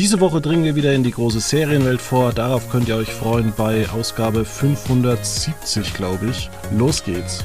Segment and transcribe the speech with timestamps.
[0.00, 2.32] Diese Woche dringen wir wieder in die große Serienwelt vor.
[2.32, 6.48] Darauf könnt ihr euch freuen bei Ausgabe 570, glaube ich.
[6.74, 7.44] Los geht's.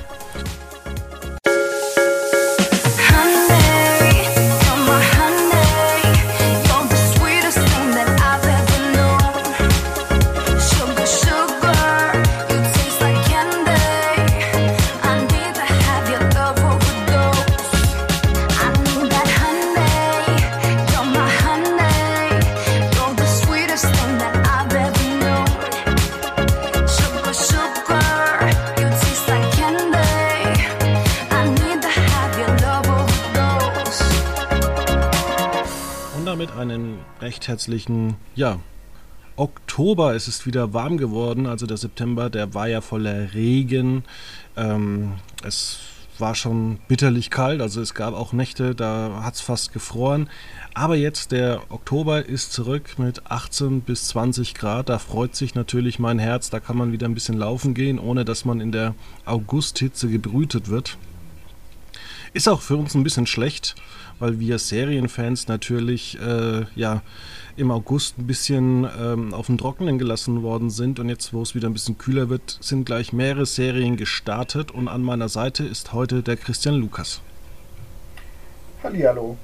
[37.65, 38.59] Herzlichen, ja,
[39.37, 40.13] Oktober.
[40.13, 41.47] Es ist wieder warm geworden.
[41.47, 44.03] Also der September, der war ja voller Regen.
[44.55, 45.79] Ähm, es
[46.19, 47.61] war schon bitterlich kalt.
[47.61, 50.29] Also es gab auch Nächte, da hat es fast gefroren.
[50.75, 54.89] Aber jetzt der Oktober ist zurück mit 18 bis 20 Grad.
[54.89, 56.51] Da freut sich natürlich mein Herz.
[56.51, 58.93] Da kann man wieder ein bisschen laufen gehen, ohne dass man in der
[59.25, 60.99] Augusthitze gebrütet wird.
[62.33, 63.75] Ist auch für uns ein bisschen schlecht,
[64.19, 67.01] weil wir Serienfans natürlich äh, ja
[67.57, 71.55] im August ein bisschen ähm, auf dem Trockenen gelassen worden sind und jetzt, wo es
[71.55, 75.93] wieder ein bisschen kühler wird, sind gleich mehrere Serien gestartet und an meiner Seite ist
[75.93, 77.21] heute der Christian Lukas.
[78.83, 79.37] Hallihallo.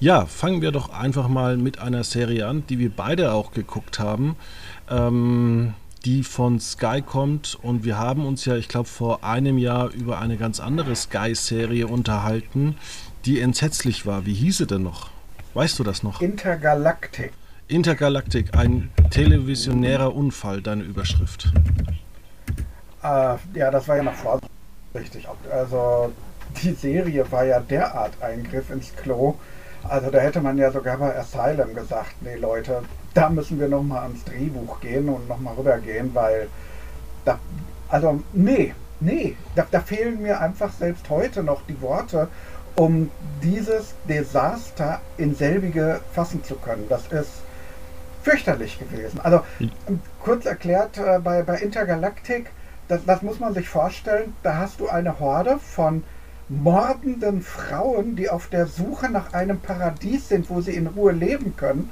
[0.00, 3.98] Ja, fangen wir doch einfach mal mit einer Serie an, die wir beide auch geguckt
[3.98, 4.36] haben.
[4.90, 7.56] Ähm, die von Sky kommt.
[7.62, 11.86] Und wir haben uns ja, ich glaube, vor einem Jahr über eine ganz andere Sky-Serie
[11.86, 12.76] unterhalten,
[13.24, 14.26] die entsetzlich war.
[14.26, 15.10] Wie hieß sie denn noch?
[15.54, 16.20] Weißt du das noch?
[16.20, 17.32] Intergalaktik.
[17.68, 21.52] Intergalaktik, ein televisionärer Unfall, deine Überschrift.
[23.02, 25.26] Äh, ja, das war ja noch vorsichtig.
[25.50, 26.12] Also
[26.62, 29.36] die Serie war ja derart Eingriff ins Klo.
[29.88, 32.82] Also da hätte man ja sogar bei Asylum gesagt, nee Leute,
[33.14, 36.48] da müssen wir nochmal ans Drehbuch gehen und nochmal rübergehen, weil
[37.24, 37.38] da,
[37.88, 42.28] also nee, nee, da, da fehlen mir einfach selbst heute noch die Worte,
[42.76, 43.10] um
[43.42, 46.86] dieses Desaster in selbige fassen zu können.
[46.88, 47.30] Das ist
[48.22, 49.20] fürchterlich gewesen.
[49.20, 49.42] Also
[50.20, 52.50] kurz erklärt, äh, bei, bei Intergalactic,
[52.88, 56.04] das, das muss man sich vorstellen, da hast du eine Horde von
[56.48, 61.56] mordenden Frauen, die auf der Suche nach einem Paradies sind, wo sie in Ruhe leben
[61.56, 61.90] können.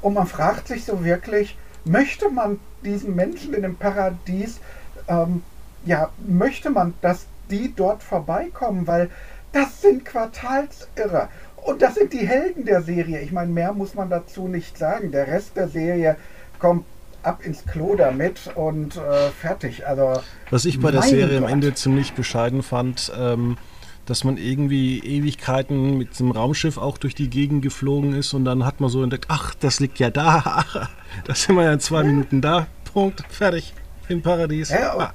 [0.00, 4.60] Und man fragt sich so wirklich, möchte man diesen Menschen in dem Paradies,
[5.08, 5.42] ähm,
[5.84, 9.10] ja, möchte man, dass die dort vorbeikommen, weil
[9.52, 11.28] das sind Quartalsirre.
[11.56, 13.20] Und das sind die Helden der Serie.
[13.20, 15.12] Ich meine, mehr muss man dazu nicht sagen.
[15.12, 16.16] Der Rest der Serie
[16.58, 16.84] kommt
[17.22, 19.86] ab ins Klo damit und äh, fertig.
[19.86, 20.20] Also,
[20.50, 21.48] Was ich bei der Serie Gott.
[21.48, 23.58] am Ende ziemlich bescheiden fand, ähm,
[24.06, 28.64] dass man irgendwie Ewigkeiten mit einem Raumschiff auch durch die Gegend geflogen ist und dann
[28.64, 30.64] hat man so entdeckt, ach, das liegt ja da,
[31.24, 32.06] da sind wir ja in zwei ja.
[32.06, 33.74] Minuten da, Punkt, fertig,
[34.08, 34.70] im Paradies.
[34.70, 35.12] Ja, und, ah.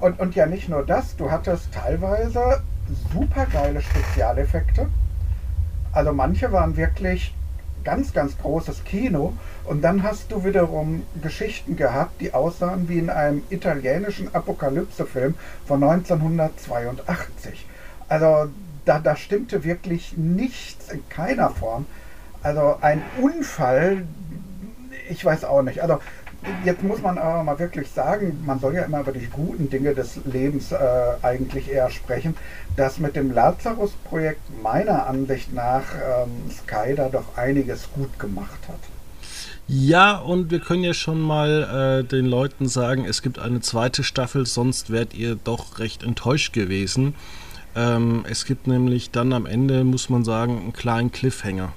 [0.00, 2.62] und, und ja nicht nur das, du hattest teilweise
[3.12, 4.88] super geile Spezialeffekte.
[5.92, 7.34] Also manche waren wirklich
[7.84, 9.34] ganz, ganz großes Kino.
[9.64, 15.34] Und dann hast du wiederum Geschichten gehabt, die aussahen wie in einem italienischen Apokalypsefilm
[15.66, 17.66] von 1982.
[18.08, 18.50] Also
[18.84, 21.86] da, da stimmte wirklich nichts in keiner Form.
[22.42, 24.04] Also ein Unfall,
[25.08, 25.80] ich weiß auch nicht.
[25.80, 26.00] Also
[26.64, 29.94] jetzt muss man aber mal wirklich sagen, man soll ja immer über die guten Dinge
[29.94, 30.78] des Lebens äh,
[31.22, 32.36] eigentlich eher sprechen,
[32.76, 38.80] dass mit dem Lazarus-Projekt meiner Ansicht nach ähm, Sky da doch einiges gut gemacht hat.
[39.66, 44.04] Ja, und wir können ja schon mal äh, den Leuten sagen, es gibt eine zweite
[44.04, 47.14] Staffel, sonst wärt ihr doch recht enttäuscht gewesen.
[47.74, 51.72] Ähm, es gibt nämlich dann am Ende, muss man sagen, einen kleinen Cliffhanger.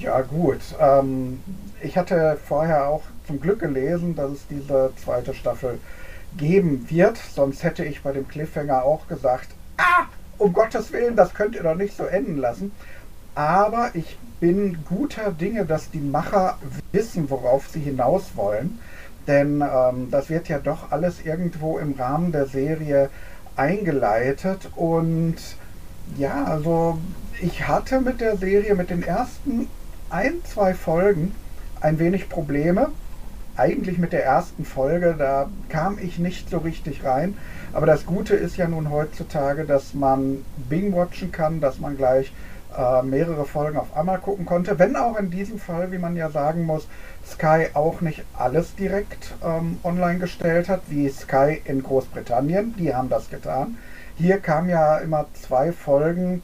[0.00, 1.40] Ja gut, ähm,
[1.80, 5.78] ich hatte vorher auch zum Glück gelesen, dass es diese zweite Staffel
[6.36, 10.06] geben wird, sonst hätte ich bei dem Cliffhanger auch gesagt, ah,
[10.38, 12.72] um Gottes Willen, das könnt ihr doch nicht so enden lassen.
[13.34, 16.58] Aber ich bin guter Dinge, dass die Macher
[16.92, 18.78] wissen, worauf sie hinaus wollen.
[19.26, 23.10] Denn ähm, das wird ja doch alles irgendwo im Rahmen der Serie
[23.56, 25.36] eingeleitet und
[26.16, 26.98] ja, also
[27.40, 29.68] ich hatte mit der Serie, mit den ersten
[30.10, 31.34] ein, zwei Folgen
[31.80, 32.90] ein wenig Probleme.
[33.56, 37.36] Eigentlich mit der ersten Folge, da kam ich nicht so richtig rein.
[37.72, 42.32] Aber das Gute ist ja nun heutzutage, dass man Bing watchen kann, dass man gleich
[42.76, 44.78] äh, mehrere Folgen auf einmal gucken konnte.
[44.78, 46.88] Wenn auch in diesem Fall, wie man ja sagen muss,
[47.24, 52.74] Sky auch nicht alles direkt ähm, online gestellt hat, wie Sky in Großbritannien.
[52.76, 53.78] Die haben das getan.
[54.16, 56.42] Hier kamen ja immer zwei Folgen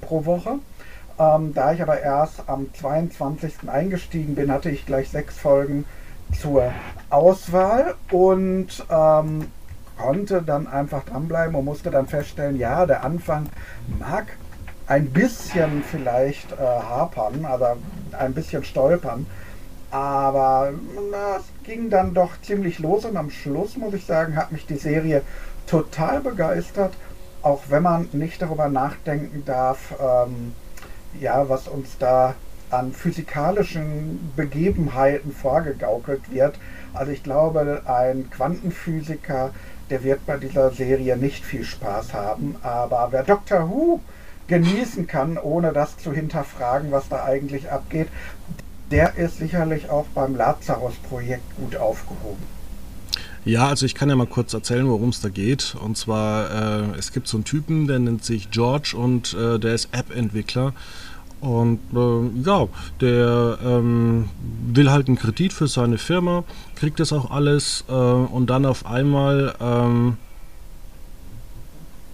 [0.00, 0.58] pro Woche.
[1.18, 3.68] Ähm, da ich aber erst am 22.
[3.68, 5.84] eingestiegen bin, hatte ich gleich sechs Folgen
[6.40, 6.72] zur
[7.10, 9.48] Auswahl und ähm,
[9.96, 13.48] konnte dann einfach dranbleiben und musste dann feststellen, ja, der Anfang
[13.98, 14.26] mag
[14.86, 17.66] ein bisschen vielleicht äh, hapern, also
[18.12, 19.26] ein bisschen stolpern,
[19.90, 20.72] aber
[21.36, 24.76] es ging dann doch ziemlich los und am Schluss, muss ich sagen, hat mich die
[24.76, 25.22] Serie
[25.66, 26.94] total begeistert,
[27.42, 30.54] auch wenn man nicht darüber nachdenken darf, ähm,
[31.20, 32.34] ja, was uns da
[32.72, 36.56] an physikalischen Begebenheiten vorgegaukelt wird.
[36.94, 39.52] Also ich glaube, ein Quantenphysiker,
[39.90, 42.56] der wird bei dieser Serie nicht viel Spaß haben.
[42.62, 44.00] Aber wer Doctor Who
[44.48, 48.08] genießen kann, ohne das zu hinterfragen, was da eigentlich abgeht,
[48.90, 52.42] der ist sicherlich auch beim Lazarus-Projekt gut aufgehoben.
[53.44, 55.74] Ja, also ich kann ja mal kurz erzählen, worum es da geht.
[55.74, 59.74] Und zwar, äh, es gibt so einen Typen, der nennt sich George und äh, der
[59.74, 60.74] ist App-Entwickler.
[61.42, 62.68] Und äh, ja,
[63.00, 64.28] der ähm,
[64.72, 66.44] will halt einen Kredit für seine Firma,
[66.76, 70.18] kriegt das auch alles äh, und dann auf einmal ähm,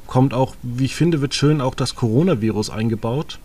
[0.07, 3.39] kommt auch, wie ich finde, wird schön auch das Coronavirus eingebaut.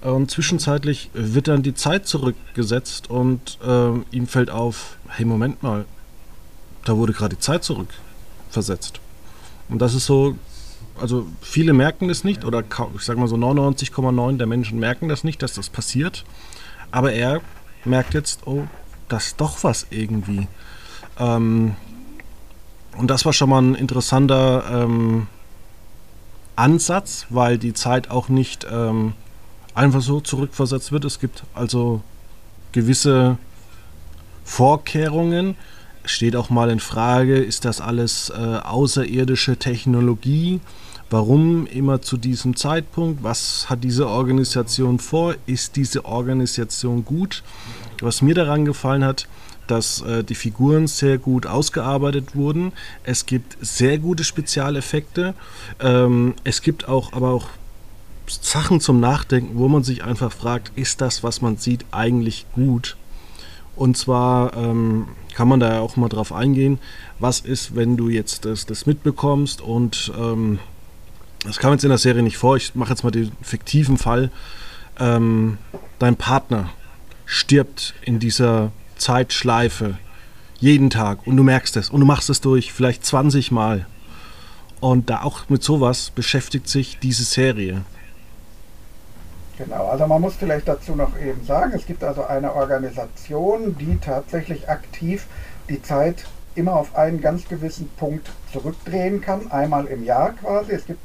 [0.00, 5.84] Und zwischenzeitlich wird dann die Zeit zurückgesetzt und äh, ihm fällt auf, hey Moment mal,
[6.84, 8.98] da wurde gerade die Zeit zurückversetzt.
[9.68, 10.34] Und das ist so
[11.00, 12.62] also viele merken das nicht oder
[12.96, 16.24] ich sage mal so 99,9 der Menschen merken das nicht, dass das passiert.
[16.90, 17.40] Aber er
[17.84, 18.64] merkt jetzt, oh,
[19.08, 20.48] das ist doch was irgendwie.
[21.18, 21.74] Ähm,
[22.96, 25.26] und das war schon mal ein interessanter ähm,
[26.56, 29.14] Ansatz, weil die Zeit auch nicht ähm,
[29.74, 31.04] einfach so zurückversetzt wird.
[31.04, 32.02] Es gibt also
[32.72, 33.38] gewisse
[34.44, 35.56] Vorkehrungen.
[36.04, 40.60] Es steht auch mal in Frage, ist das alles äh, außerirdische Technologie?
[41.12, 43.22] Warum immer zu diesem Zeitpunkt?
[43.22, 45.34] Was hat diese Organisation vor?
[45.44, 47.42] Ist diese Organisation gut?
[48.00, 49.28] Was mir daran gefallen hat,
[49.66, 52.72] dass äh, die Figuren sehr gut ausgearbeitet wurden.
[53.04, 55.34] Es gibt sehr gute Spezialeffekte.
[55.80, 57.48] Ähm, es gibt auch aber auch
[58.26, 62.96] Sachen zum Nachdenken, wo man sich einfach fragt, ist das, was man sieht, eigentlich gut?
[63.76, 66.78] Und zwar ähm, kann man da auch mal drauf eingehen,
[67.18, 70.58] was ist, wenn du jetzt das, das mitbekommst und ähm,
[71.44, 72.56] das kam jetzt in der Serie nicht vor.
[72.56, 74.30] Ich mache jetzt mal den fiktiven Fall.
[74.98, 75.58] Ähm,
[75.98, 76.70] dein Partner
[77.26, 79.98] stirbt in dieser Zeitschleife
[80.60, 83.86] jeden Tag und du merkst es und du machst es durch vielleicht 20 Mal.
[84.80, 87.82] Und da auch mit sowas beschäftigt sich diese Serie.
[89.58, 93.98] Genau, also man muss vielleicht dazu noch eben sagen, es gibt also eine Organisation, die
[93.98, 95.26] tatsächlich aktiv
[95.68, 96.24] die Zeit
[96.54, 100.72] immer auf einen ganz gewissen Punkt zurückdrehen kann, einmal im Jahr quasi.
[100.72, 101.00] Es gibt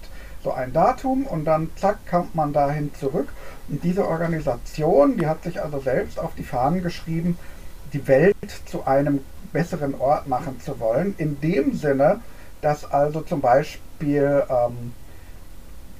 [0.48, 3.28] so ein Datum und dann zack kommt man dahin zurück.
[3.68, 7.38] Und diese Organisation, die hat sich also selbst auf die Fahnen geschrieben,
[7.92, 8.36] die Welt
[8.66, 9.20] zu einem
[9.52, 11.16] besseren Ort machen zu wollen.
[11.18, 12.22] In dem Sinne,
[12.62, 14.94] dass also zum Beispiel ähm,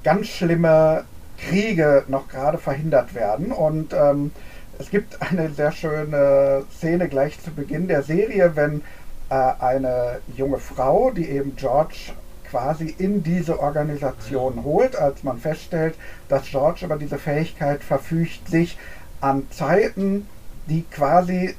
[0.02, 1.04] ganz schlimme
[1.36, 3.52] Kriege noch gerade verhindert werden.
[3.52, 4.32] Und ähm,
[4.78, 8.80] es gibt eine sehr schöne Szene gleich zu Beginn der Serie, wenn
[9.28, 12.12] äh, eine junge Frau, die eben George
[12.50, 15.94] quasi in diese Organisation holt, als man feststellt,
[16.28, 18.78] dass George aber diese Fähigkeit verfügt, sich
[19.20, 20.26] an Zeiten,
[20.66, 21.54] die quasi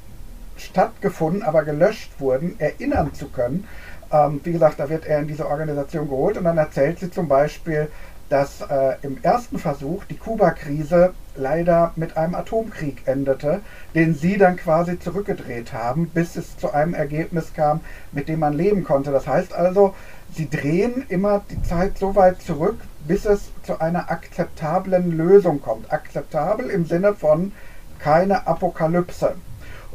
[0.56, 3.66] stattgefunden, aber gelöscht wurden, erinnern zu können.
[4.12, 7.28] Ähm, wie gesagt, da wird er in diese Organisation geholt und dann erzählt sie zum
[7.28, 7.88] Beispiel,
[8.30, 13.60] dass äh, im ersten Versuch die Kuba-Krise leider mit einem Atomkrieg endete,
[13.94, 17.80] den sie dann quasi zurückgedreht haben, bis es zu einem Ergebnis kam,
[18.12, 19.10] mit dem man leben konnte.
[19.10, 19.94] Das heißt also,
[20.32, 25.92] sie drehen immer die Zeit so weit zurück, bis es zu einer akzeptablen Lösung kommt.
[25.92, 27.52] Akzeptabel im Sinne von
[27.98, 29.34] keine Apokalypse.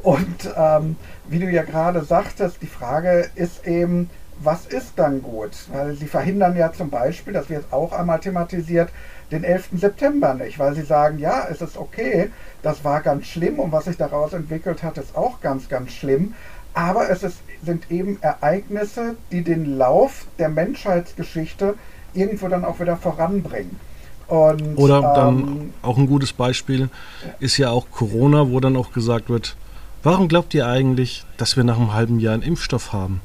[0.03, 5.51] Und ähm, wie du ja gerade sagtest, die Frage ist eben, was ist dann gut?
[5.71, 8.89] Weil sie verhindern ja zum Beispiel, das wird auch einmal thematisiert,
[9.31, 9.69] den 11.
[9.77, 12.29] September nicht, weil sie sagen, ja, es ist okay,
[12.61, 16.33] das war ganz schlimm und was sich daraus entwickelt hat, ist auch ganz, ganz schlimm.
[16.73, 21.75] Aber es ist, sind eben Ereignisse, die den Lauf der Menschheitsgeschichte
[22.13, 23.79] irgendwo dann auch wieder voranbringen.
[24.27, 26.89] Und, Oder dann ähm, auch ein gutes Beispiel
[27.39, 29.55] ist ja auch Corona, wo dann auch gesagt wird,
[30.03, 33.21] warum glaubt ihr eigentlich, dass wir nach einem halben Jahr einen Impfstoff haben?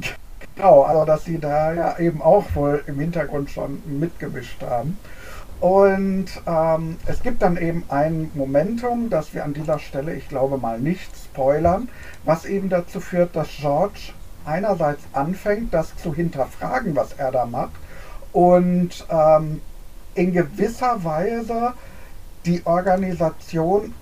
[0.62, 4.96] Genau, also dass sie da ja eben auch wohl im Hintergrund schon mitgemischt haben.
[5.58, 10.58] Und ähm, es gibt dann eben ein Momentum, das wir an dieser Stelle, ich glaube
[10.58, 11.88] mal nicht spoilern,
[12.24, 14.12] was eben dazu führt, dass George
[14.44, 17.72] einerseits anfängt, das zu hinterfragen, was er da macht,
[18.32, 19.60] und ähm,
[20.14, 21.72] in gewisser Weise
[22.46, 23.94] die Organisation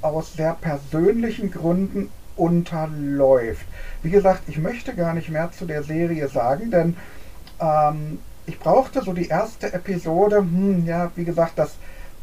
[0.00, 3.66] aus sehr persönlichen Gründen unterläuft.
[4.02, 6.96] Wie gesagt, ich möchte gar nicht mehr zu der Serie sagen, denn
[7.60, 11.74] ähm, ich brauchte so die erste Episode, hm, ja, wie gesagt, das,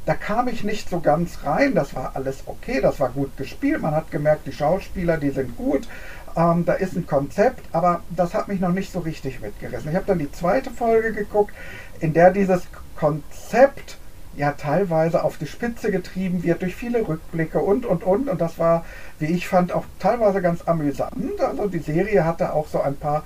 [0.06, 1.76] da kam ich nicht so ganz rein.
[1.76, 3.82] Das war alles okay, das war gut gespielt.
[3.82, 5.88] Man hat gemerkt, die Schauspieler, die sind gut.
[6.36, 9.90] Ähm, da ist ein Konzept, aber das hat mich noch nicht so richtig mitgerissen.
[9.90, 11.54] Ich habe dann die zweite Folge geguckt,
[12.00, 12.64] in der dieses
[12.96, 13.98] Konzept
[14.36, 18.30] ja teilweise auf die Spitze getrieben wird durch viele Rückblicke und und und.
[18.30, 18.86] Und das war,
[19.20, 21.40] wie ich fand, auch teilweise ganz amüsant.
[21.40, 23.24] Also die Serie hatte auch so ein paar,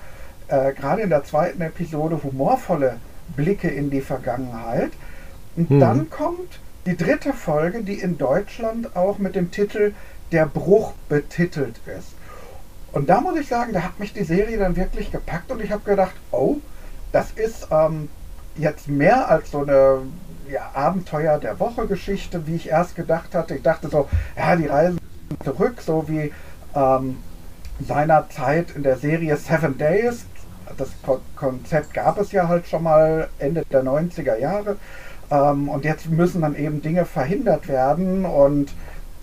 [0.48, 2.98] äh, gerade in der zweiten Episode, humorvolle
[3.36, 4.92] Blicke in die Vergangenheit.
[5.56, 5.80] Und hm.
[5.80, 9.94] dann kommt die dritte Folge, die in Deutschland auch mit dem Titel
[10.32, 12.14] Der Bruch betitelt ist.
[12.92, 15.72] Und da muss ich sagen, da hat mich die Serie dann wirklich gepackt und ich
[15.72, 16.58] habe gedacht, oh,
[17.12, 18.10] das ist ähm,
[18.56, 20.00] jetzt mehr als so eine
[20.50, 23.56] ja, Abenteuer der Woche Geschichte, wie ich erst gedacht hatte.
[23.56, 25.00] Ich dachte so, ja, die reisen
[25.44, 26.32] zurück, so wie
[26.76, 27.18] ähm,
[27.80, 30.26] seinerzeit in der Serie Seven Days.
[30.78, 34.78] Das Ko Konzept gab es ja halt schon mal Ende der 90er Jahre.
[35.32, 38.72] Ähm, und jetzt müssen dann eben Dinge verhindert werden und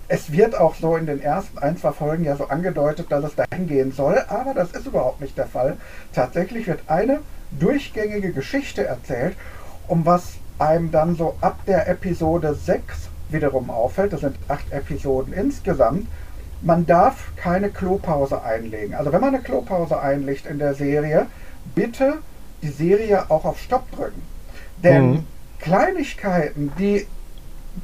[0.07, 3.35] es wird auch so in den ersten ein, zwei Folgen ja so angedeutet, dass es
[3.35, 5.77] dahin gehen soll, aber das ist überhaupt nicht der Fall.
[6.13, 7.21] Tatsächlich wird eine
[7.59, 9.35] durchgängige Geschichte erzählt,
[9.87, 15.33] um was einem dann so ab der Episode 6 wiederum auffällt, das sind acht Episoden
[15.33, 16.07] insgesamt,
[16.61, 18.95] man darf keine Klopause einlegen.
[18.95, 21.27] Also wenn man eine Klopause einlegt in der Serie,
[21.75, 22.15] bitte
[22.61, 24.21] die Serie auch auf Stopp drücken.
[24.83, 25.27] Denn mhm.
[25.59, 27.05] Kleinigkeiten, die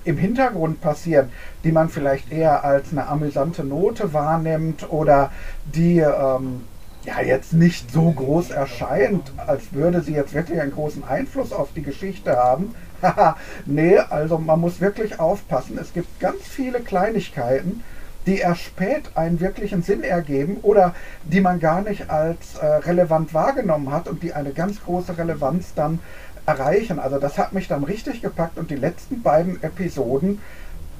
[0.03, 1.31] im Hintergrund passieren,
[1.63, 5.31] die man vielleicht eher als eine amüsante Note wahrnimmt oder
[5.65, 6.61] die ähm,
[7.03, 11.69] ja jetzt nicht so groß erscheint, als würde sie jetzt wirklich einen großen Einfluss auf
[11.75, 12.75] die Geschichte haben.
[13.65, 15.77] nee, also man muss wirklich aufpassen.
[15.79, 17.83] Es gibt ganz viele Kleinigkeiten,
[18.27, 20.93] die erst spät einen wirklichen Sinn ergeben oder
[21.23, 25.73] die man gar nicht als äh, relevant wahrgenommen hat und die eine ganz große Relevanz
[25.73, 25.99] dann
[26.45, 26.99] erreichen.
[26.99, 30.39] Also das hat mich dann richtig gepackt und die letzten beiden Episoden,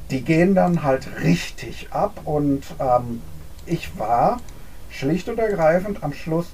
[0.09, 3.21] die gehen dann halt richtig ab und ähm,
[3.65, 4.39] ich war
[4.91, 6.51] schlicht und ergreifend am Schluss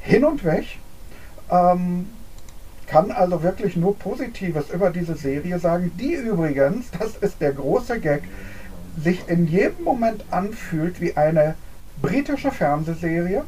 [0.00, 0.64] hin und weg.
[1.50, 2.06] Ähm,
[2.86, 8.00] kann also wirklich nur Positives über diese Serie sagen, die übrigens, das ist der große
[8.00, 8.24] Gag,
[9.00, 11.54] sich in jedem Moment anfühlt wie eine
[12.02, 13.44] britische Fernsehserie.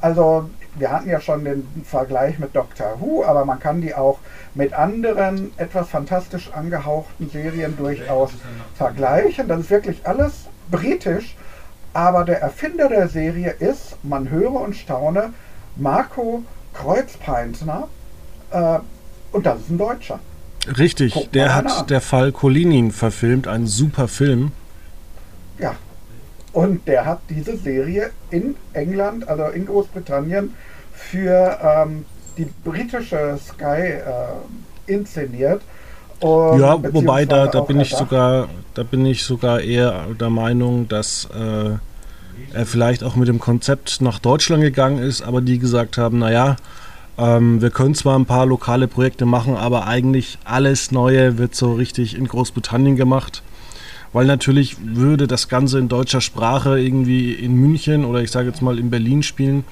[0.00, 4.18] Also wir hatten ja schon den Vergleich mit Doctor Who, aber man kann die auch
[4.54, 8.30] mit anderen etwas fantastisch angehauchten Serien durchaus
[8.74, 9.46] vergleichen.
[9.48, 11.36] Das ist wirklich alles britisch,
[11.92, 15.32] aber der Erfinder der Serie ist, man höre und staune,
[15.76, 16.44] Marco
[16.74, 17.88] Kreuzpeintner
[18.50, 18.78] äh,
[19.32, 20.20] und das ist ein Deutscher.
[20.78, 21.86] Richtig, der hat an.
[21.86, 24.52] der Fall Colinin verfilmt, ein super Film.
[25.58, 25.74] Ja,
[26.52, 30.54] und der hat diese Serie in England, also in Großbritannien,
[30.92, 32.04] für ähm,
[32.36, 34.02] die britische Sky äh,
[34.86, 35.62] inszeniert.
[36.20, 40.86] Und ja, wobei da, da bin ich sogar, da bin ich sogar eher der Meinung,
[40.88, 41.70] dass äh,
[42.52, 46.56] er vielleicht auch mit dem Konzept nach Deutschland gegangen ist, aber die gesagt haben, naja,
[47.16, 51.74] ähm, wir können zwar ein paar lokale Projekte machen, aber eigentlich alles Neue wird so
[51.74, 53.42] richtig in Großbritannien gemacht.
[54.12, 58.60] Weil natürlich würde das Ganze in deutscher Sprache irgendwie in München oder ich sage jetzt
[58.60, 59.64] mal in Berlin spielen,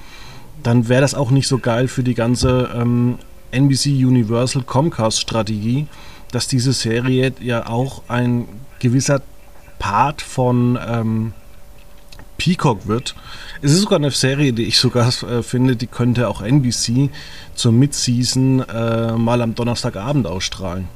[0.63, 3.17] dann wäre das auch nicht so geil für die ganze ähm,
[3.51, 5.87] NBC Universal Comcast Strategie,
[6.31, 8.47] dass diese Serie ja auch ein
[8.79, 9.21] gewisser
[9.79, 11.33] Part von ähm,
[12.37, 13.15] Peacock wird.
[13.61, 17.09] Es ist sogar eine Serie, die ich sogar äh, finde, die könnte auch NBC
[17.53, 20.87] zur Midseason äh, mal am Donnerstagabend ausstrahlen.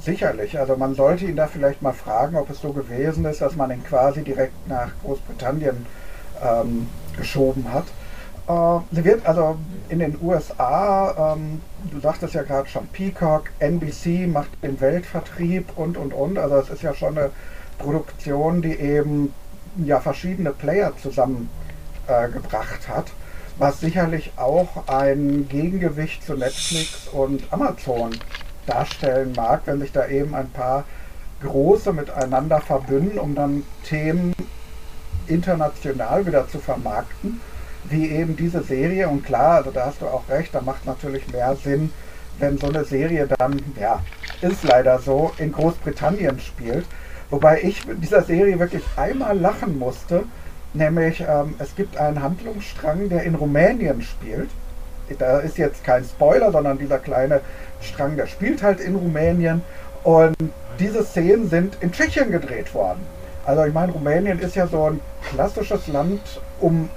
[0.00, 3.56] Sicherlich, also man sollte ihn da vielleicht mal fragen, ob es so gewesen ist, dass
[3.56, 5.86] man ihn quasi direkt nach Großbritannien
[6.40, 7.86] ähm, geschoben hat.
[8.48, 11.60] Äh, sie wird also in den USA, ähm,
[11.92, 16.38] du sagtest ja gerade schon, Peacock, NBC macht den Weltvertrieb und und und.
[16.38, 17.30] Also es ist ja schon eine
[17.78, 19.34] Produktion, die eben
[19.84, 23.06] ja verschiedene Player zusammengebracht äh, hat,
[23.58, 28.16] was sicherlich auch ein Gegengewicht zu Netflix und Amazon
[28.66, 30.84] darstellen mag, wenn sich da eben ein paar
[31.42, 34.34] große miteinander verbünden, um dann Themen
[35.26, 37.40] international wieder zu vermarkten,
[37.90, 39.08] wie eben diese Serie.
[39.08, 41.90] Und klar, also da hast du auch recht, da macht natürlich mehr Sinn,
[42.38, 44.00] wenn so eine Serie dann, ja,
[44.40, 46.86] ist leider so, in Großbritannien spielt.
[47.30, 50.24] Wobei ich mit dieser Serie wirklich einmal lachen musste,
[50.72, 54.48] nämlich ähm, es gibt einen Handlungsstrang, der in Rumänien spielt.
[55.18, 57.40] Da ist jetzt kein Spoiler, sondern dieser kleine
[57.80, 59.62] Strang, der spielt halt in Rumänien
[60.04, 60.36] Und
[60.78, 63.00] diese Szenen sind in Tschechien gedreht worden.
[63.44, 66.20] Also ich meine, Rumänien ist ja so ein klassisches Land,
[66.60, 66.88] um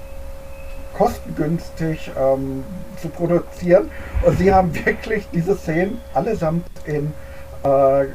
[1.02, 2.64] kostengünstig ähm,
[3.02, 3.90] zu produzieren.
[4.24, 7.12] Und sie haben wirklich diese Szenen allesamt in
[7.64, 8.06] äh,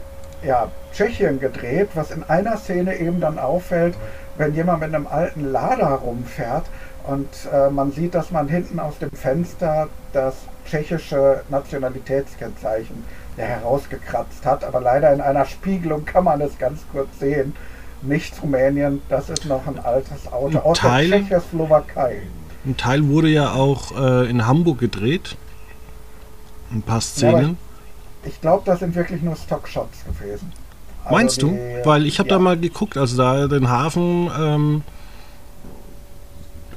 [0.47, 3.95] ja, Tschechien gedreht, was in einer Szene eben dann auffällt,
[4.37, 6.67] wenn jemand mit einem alten Lader rumfährt
[7.07, 10.35] und äh, man sieht, dass man hinten aus dem Fenster das
[10.69, 13.05] tschechische Nationalitätskennzeichen
[13.37, 14.65] ja, herausgekratzt hat.
[14.65, 17.55] Aber leider in einer Spiegelung kann man es ganz kurz sehen.
[18.03, 22.23] Nicht Rumänien, das ist noch ein altes Auto aus der Tschechoslowakei.
[22.67, 25.37] Ein Teil wurde ja auch äh, in Hamburg gedreht.
[26.73, 27.57] Ein paar Szenen.
[28.23, 30.53] Ja, ich glaube, das sind wirklich nur Stockshots gewesen.
[31.05, 31.59] Also Meinst die, du?
[31.85, 32.37] Weil ich habe ja.
[32.37, 34.83] da mal geguckt, also da den Hafen ähm,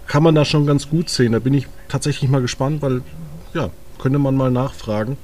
[0.06, 1.32] kann man da schon ganz gut sehen.
[1.32, 3.02] Da bin ich tatsächlich mal gespannt, weil
[3.56, 5.18] ja, könnte man mal nachfragen.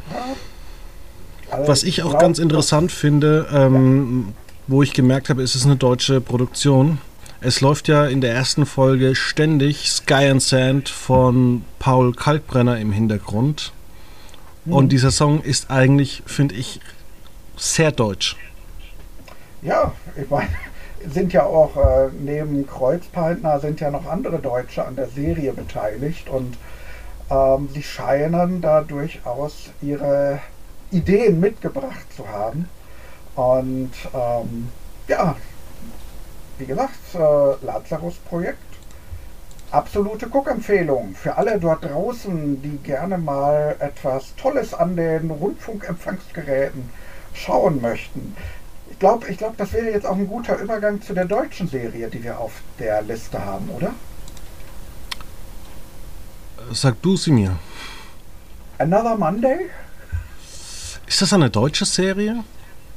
[1.51, 4.33] Also Was ich auch glaub, ganz interessant finde, ähm,
[4.67, 6.97] wo ich gemerkt habe, ist es eine deutsche Produktion.
[7.41, 12.91] Es läuft ja in der ersten Folge ständig Sky and Sand von Paul Kalkbrenner im
[12.91, 13.73] Hintergrund.
[14.63, 14.73] Mhm.
[14.73, 16.79] Und dieser Song ist eigentlich, finde ich,
[17.57, 18.35] sehr deutsch.
[19.61, 20.49] Ja, ich meine,
[21.13, 26.29] sind ja auch äh, neben Kreuzpeitner sind ja noch andere Deutsche an der Serie beteiligt
[26.29, 26.57] und
[27.29, 30.39] ähm, sie scheinen da durchaus ihre
[30.91, 32.69] Ideen mitgebracht zu haben.
[33.35, 34.69] Und ähm,
[35.07, 35.35] ja,
[36.57, 38.57] wie gesagt, äh, Lazarus-Projekt.
[39.71, 46.89] Absolute Guckempfehlung für alle dort draußen, die gerne mal etwas Tolles an den Rundfunkempfangsgeräten
[47.33, 48.35] schauen möchten.
[48.89, 52.07] Ich glaube, ich glaub, das wäre jetzt auch ein guter Übergang zu der deutschen Serie,
[52.07, 53.91] die wir auf der Liste haben, oder?
[56.71, 57.57] Sag du sie mir.
[58.77, 59.69] Another Monday?
[61.07, 62.43] Ist das eine deutsche Serie?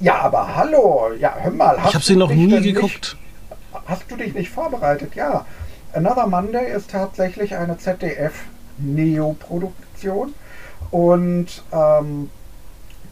[0.01, 1.11] Ja, aber hallo.
[1.19, 1.79] Ja, hör mal.
[1.89, 3.17] Ich habe sie noch nie geguckt.
[3.21, 3.28] Nicht,
[3.89, 5.15] hast du dich nicht vorbereitet?
[5.15, 5.47] Ja.
[5.93, 10.35] Another Monday ist tatsächlich eine ZDF-Neo-Produktion.
[10.91, 12.31] Und ähm,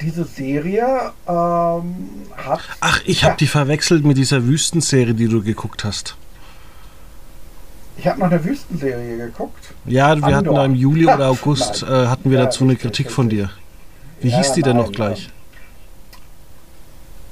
[0.01, 2.61] diese Serie ähm, hat.
[2.81, 6.17] Ach, ich habe die verwechselt mit dieser Wüstenserie, die du geguckt hast.
[7.99, 9.73] Ich habe noch eine Wüstenserie geguckt.
[9.87, 10.35] Ja, wir Andor.
[10.35, 13.51] hatten da im Juli oder August äh, hatten wir ja, dazu eine Kritik von dir.
[14.21, 15.31] Wie ja, hieß die denn noch gleich?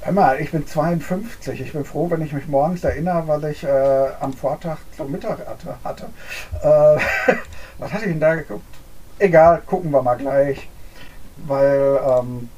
[0.05, 1.61] Hör mal, ich bin 52.
[1.61, 5.39] Ich bin froh, wenn ich mich morgens erinnere, was ich äh, am Vortag zum Mittag
[5.83, 6.05] hatte.
[6.61, 7.33] Äh,
[7.79, 8.61] was hatte ich denn da geguckt?
[9.17, 10.69] Egal, gucken wir mal gleich.
[11.47, 12.49] Weil ähm,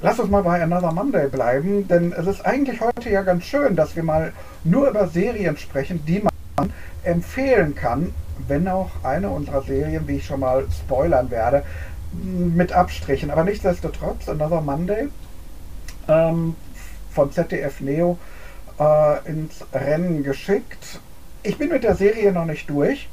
[0.00, 3.76] Lass uns mal bei Another Monday bleiben, denn es ist eigentlich heute ja ganz schön,
[3.76, 4.32] dass wir mal
[4.64, 6.24] nur über Serien sprechen, die
[6.56, 6.72] man
[7.04, 8.12] empfehlen kann,
[8.48, 11.62] wenn auch eine unserer Serien, wie ich schon mal spoilern werde,
[12.12, 13.30] mit Abstrichen.
[13.30, 15.06] Aber nichtsdestotrotz, Another Monday
[16.08, 16.56] ähm,
[17.14, 18.18] von ZDF Neo
[18.78, 21.00] äh, ins Rennen geschickt.
[21.42, 23.08] Ich bin mit der Serie noch nicht durch.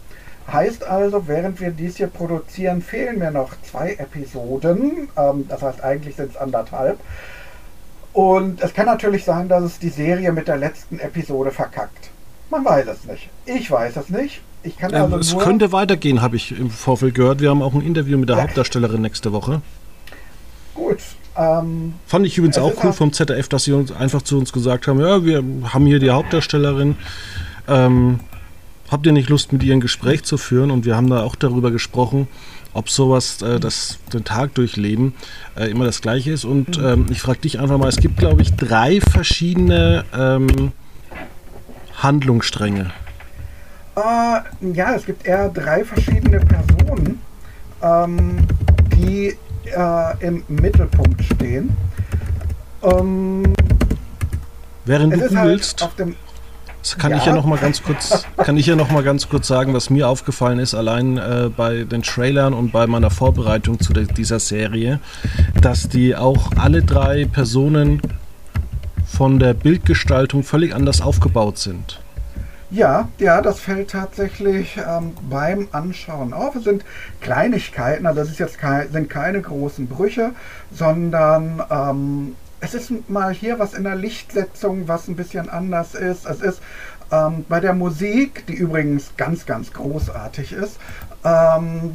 [0.51, 5.09] Heißt also, während wir dies hier produzieren, fehlen mir noch zwei Episoden.
[5.15, 6.99] Ähm, das heißt, eigentlich sind es anderthalb.
[8.13, 12.09] Und es kann natürlich sein, dass es die Serie mit der letzten Episode verkackt.
[12.49, 13.29] Man weiß es nicht.
[13.45, 14.41] Ich weiß es nicht.
[14.63, 17.39] Ich kann also ähm, es könnte weitergehen, habe ich im Vorfeld gehört.
[17.39, 18.41] Wir haben auch ein Interview mit der.
[18.41, 19.61] Hauptdarstellerin nächste Woche.
[20.73, 20.97] Gut.
[21.39, 24.51] Ähm, Fand ich übrigens auch cool halt vom ZDF, dass sie uns einfach zu uns
[24.51, 25.41] gesagt haben, ja, wir
[25.73, 26.97] haben hier die Hauptdarstellerin.
[27.69, 28.19] Ähm,
[28.91, 30.69] habt ihr nicht Lust, mit ihr ein Gespräch zu führen?
[30.69, 32.27] Und wir haben da auch darüber gesprochen,
[32.73, 35.13] ob sowas, äh, das den Tag durchleben,
[35.55, 36.43] äh, immer das gleiche ist.
[36.43, 36.85] Und mhm.
[36.85, 40.73] ähm, ich frage dich einfach mal, es gibt, glaube ich, drei verschiedene ähm,
[41.95, 42.91] Handlungsstränge.
[43.95, 47.21] Äh, ja, es gibt eher drei verschiedene Personen,
[47.81, 48.39] ähm,
[48.93, 49.37] die
[49.69, 51.75] äh, im Mittelpunkt stehen.
[52.83, 53.53] Ähm,
[54.85, 56.15] Während du halt googelst, halt
[56.97, 57.17] kann ja.
[57.17, 59.89] ich ja noch mal ganz kurz, kann ich ja noch mal ganz kurz sagen, was
[59.89, 64.99] mir aufgefallen ist, allein äh, bei den Trailern und bei meiner Vorbereitung zu dieser Serie,
[65.61, 68.01] dass die auch alle drei Personen
[69.05, 71.99] von der Bildgestaltung völlig anders aufgebaut sind.
[72.71, 76.55] Ja, ja, das fällt tatsächlich ähm, beim Anschauen auf.
[76.55, 76.85] Es sind
[77.19, 80.33] Kleinigkeiten, also es ist jetzt kein, sind keine großen Brüche,
[80.71, 86.27] sondern ähm, es ist mal hier was in der Lichtsetzung, was ein bisschen anders ist.
[86.27, 86.61] Es ist
[87.11, 90.77] ähm, bei der Musik, die übrigens ganz, ganz großartig ist,
[91.23, 91.91] ähm,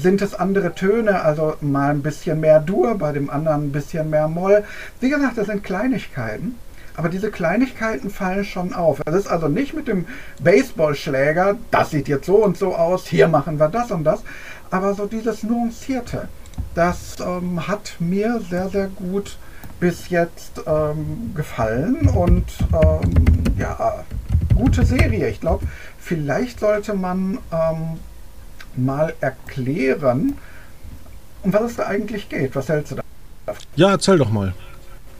[0.00, 4.08] sind es andere Töne, also mal ein bisschen mehr Dur, bei dem anderen ein bisschen
[4.08, 4.64] mehr Moll.
[5.00, 6.56] Wie gesagt, das sind Kleinigkeiten.
[6.96, 9.02] Aber diese Kleinigkeiten fallen schon auf.
[9.04, 10.06] Es ist also nicht mit dem
[10.42, 14.22] Baseballschläger, das sieht jetzt so und so aus, hier machen wir das und das.
[14.70, 16.28] Aber so dieses Nuancierte,
[16.74, 19.36] das ähm, hat mir sehr, sehr gut
[19.78, 23.14] bis jetzt ähm, gefallen und ähm,
[23.58, 24.04] ja,
[24.54, 25.28] gute Serie.
[25.28, 25.66] Ich glaube,
[25.98, 27.98] vielleicht sollte man ähm,
[28.74, 30.38] mal erklären,
[31.42, 32.56] um was es da eigentlich geht.
[32.56, 33.02] Was hältst du da?
[33.76, 34.54] Ja, erzähl doch mal.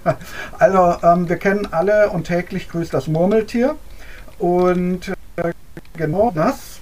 [0.58, 3.76] Also, ähm, wir kennen alle und täglich grüßt das Murmeltier.
[4.38, 5.52] Und äh,
[5.96, 6.80] genau das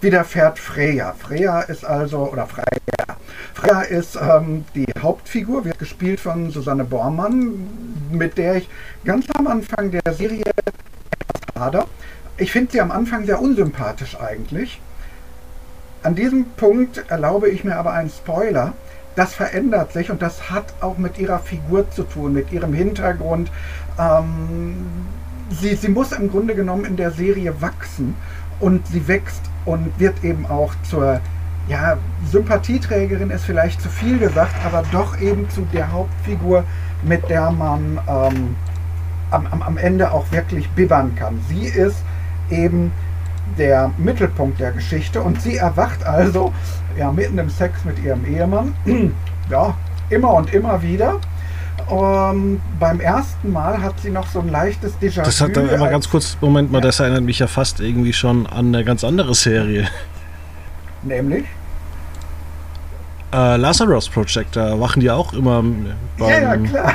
[0.00, 1.14] widerfährt Freya.
[1.18, 2.64] Freya ist also, oder Freya.
[3.54, 8.68] Freya ist ähm, die Hauptfigur, wird gespielt von Susanne Bormann, mit der ich
[9.04, 10.44] ganz am Anfang der Serie
[11.58, 11.86] hader.
[12.38, 14.80] Ich finde sie am Anfang sehr unsympathisch eigentlich.
[16.02, 18.72] An diesem Punkt erlaube ich mir aber einen Spoiler.
[19.20, 23.52] Das verändert sich und das hat auch mit ihrer Figur zu tun, mit ihrem Hintergrund.
[23.98, 24.76] Ähm,
[25.50, 28.14] sie, sie muss im Grunde genommen in der Serie wachsen
[28.60, 31.20] und sie wächst und wird eben auch zur
[31.68, 31.98] ja,
[32.32, 36.64] Sympathieträgerin ist vielleicht zu viel gesagt, aber doch eben zu der Hauptfigur,
[37.02, 38.56] mit der man ähm,
[39.30, 41.38] am, am Ende auch wirklich bibbern kann.
[41.46, 41.98] Sie ist
[42.48, 42.90] eben
[43.58, 46.52] der Mittelpunkt der Geschichte und sie erwacht also
[46.96, 48.74] ja, mitten im Sex mit ihrem Ehemann.
[49.50, 49.74] ja,
[50.10, 51.20] immer und immer wieder.
[51.88, 55.24] Um, ähm, beim ersten Mal hat sie noch so ein leichtes Déjà-vu.
[55.24, 56.82] Das hat dann immer ganz kurz, Moment mal, ja.
[56.82, 59.88] das erinnert mich ja fast irgendwie schon an eine ganz andere Serie.
[61.02, 61.44] Nämlich?
[63.32, 65.64] Äh, Lazarus Project, da wachen die auch immer.
[66.18, 66.94] ja, ja, klar.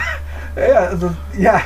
[0.55, 1.61] Ja, also, ja,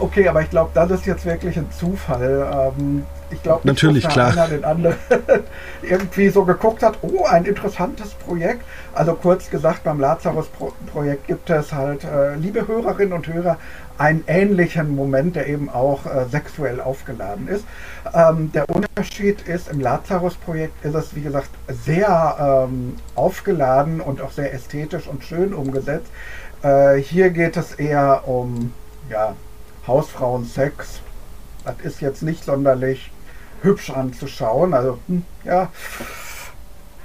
[0.00, 2.72] okay, aber ich glaube, das ist jetzt wirklich ein Zufall.
[2.78, 4.32] Ähm, ich glaube, natürlich dass klar.
[4.32, 4.96] einer den anderen
[5.82, 8.62] irgendwie so geguckt hat, oh, ein interessantes Projekt.
[8.94, 13.56] Also kurz gesagt, beim Lazarus-Projekt gibt es halt, äh, liebe Hörerinnen und Hörer,
[13.98, 17.64] einen ähnlichen Moment, der eben auch äh, sexuell aufgeladen ist.
[18.12, 24.32] Ähm, der Unterschied ist, im Lazarus-Projekt ist es, wie gesagt, sehr ähm, aufgeladen und auch
[24.32, 26.10] sehr ästhetisch und schön umgesetzt.
[26.62, 28.72] Äh, hier geht es eher um
[29.10, 29.34] ja,
[29.86, 31.00] Hausfrauen-Sex.
[31.64, 33.10] Das ist jetzt nicht sonderlich
[33.62, 34.74] hübsch anzuschauen.
[34.74, 35.70] Also, hm, ja.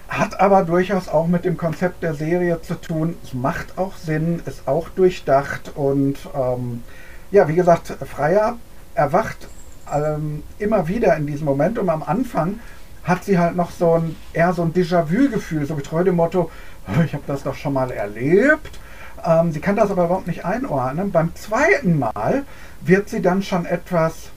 [0.10, 3.17] Hat aber durchaus auch mit dem Konzept der Serie zu tun.
[3.24, 6.84] Es macht auch Sinn, ist auch durchdacht und ähm,
[7.30, 8.58] ja, wie gesagt, Freier
[8.96, 9.50] erwacht
[9.93, 12.60] ähm, immer wieder in diesem Moment und am Anfang
[13.04, 16.52] hat sie halt noch so ein eher so ein Déjà-vu-Gefühl, so getreu dem Motto,
[16.88, 18.80] oh, ich habe das doch schon mal erlebt.
[19.26, 21.12] Ähm, sie kann das aber überhaupt nicht einordnen.
[21.12, 22.43] Beim zweiten Mal
[22.82, 24.30] wird sie dann schon etwas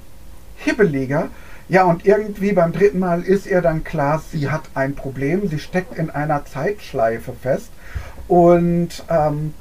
[0.56, 1.28] hibbeliger
[1.70, 5.48] ja, und irgendwie beim dritten Mal ist ihr dann klar, sie hat ein Problem.
[5.48, 7.70] Sie steckt in einer Zeitschleife fest
[8.26, 9.54] und ähm,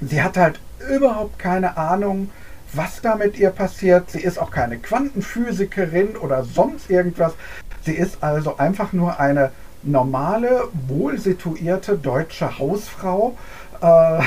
[0.00, 0.58] sie hat halt
[0.90, 2.30] überhaupt keine Ahnung,
[2.72, 4.10] was da mit ihr passiert.
[4.10, 7.34] Sie ist auch keine Quantenphysikerin oder sonst irgendwas.
[7.84, 9.52] Sie ist also einfach nur eine
[9.84, 13.38] normale, wohlsituierte deutsche Hausfrau.
[13.80, 14.20] Äh,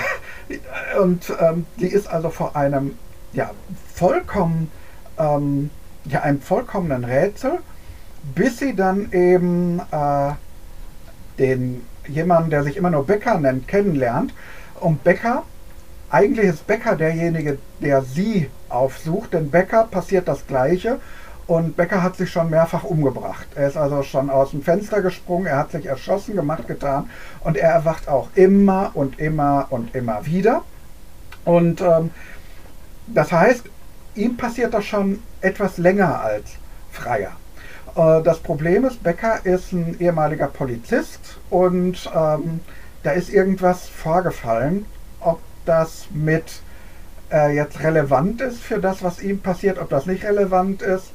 [1.02, 2.98] und ähm, die ist also vor einem
[3.34, 3.52] ja,
[3.94, 4.72] vollkommen
[5.18, 5.70] ähm,
[6.06, 7.60] ja, einem vollkommenen Rätsel,
[8.36, 10.32] bis sie dann eben äh,
[11.38, 14.34] den jemanden, der sich immer nur Becker nennt, kennenlernt.
[14.80, 15.44] Und Becker,
[16.10, 21.00] eigentlich ist Becker derjenige, der sie aufsucht, denn Becker passiert das Gleiche
[21.48, 23.48] und Becker hat sich schon mehrfach umgebracht.
[23.56, 27.10] Er ist also schon aus dem Fenster gesprungen, er hat sich erschossen, gemacht, getan
[27.42, 30.62] und er erwacht auch immer und immer und immer wieder.
[31.46, 32.12] Und ähm,
[33.08, 33.64] das heißt,
[34.16, 36.52] ihm passiert das schon etwas länger als
[36.92, 37.32] Freier.
[37.96, 42.62] Äh, das Problem ist, Becker ist ein ehemaliger Polizist und ähm,
[43.04, 44.86] da ist irgendwas vorgefallen.
[45.22, 46.62] Ob das mit
[47.32, 51.12] äh, jetzt relevant ist für das, was ihm passiert, ob das nicht relevant ist,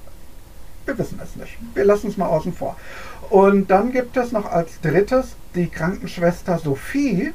[0.87, 1.57] wir wissen es nicht.
[1.75, 2.77] Wir lassen es mal außen vor.
[3.31, 7.33] Und dann gibt es noch als drittes die Krankenschwester Sophie.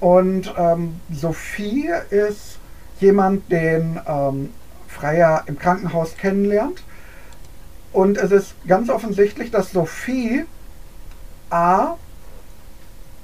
[0.00, 2.58] Und ähm, Sophie ist
[2.98, 4.50] jemand, den ähm,
[5.02, 6.84] Freier im Krankenhaus kennenlernt.
[7.92, 10.44] Und es ist ganz offensichtlich, dass Sophie
[11.50, 11.96] A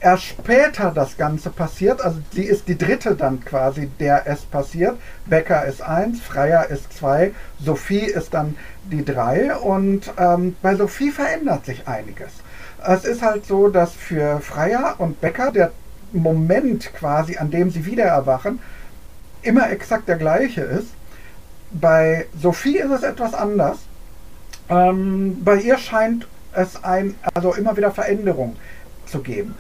[0.01, 4.97] erst später das Ganze passiert, also sie ist die dritte dann quasi, der es passiert.
[5.27, 7.33] Becker ist eins, Freier ist zwei,
[7.65, 8.57] Sophie ist dann
[8.91, 12.33] die drei und ähm, bei Sophie verändert sich einiges.
[12.85, 15.71] Es ist halt so, dass für Freier und Becker der
[16.13, 18.61] Moment quasi, an dem sie wieder erwachen,
[19.43, 20.98] immer exakt der gleiche ist.
[21.71, 23.79] Bei Sophie ist es etwas anders.
[24.69, 28.57] Ähm, bei ihr scheint es ein, also immer wieder Veränderung
[29.07, 29.55] zu geben.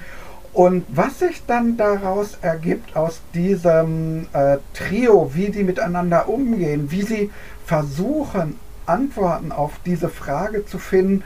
[0.52, 7.02] Und was sich dann daraus ergibt aus diesem äh, Trio, wie die miteinander umgehen, wie
[7.02, 7.30] sie
[7.64, 11.22] versuchen, Antworten auf diese Frage zu finden,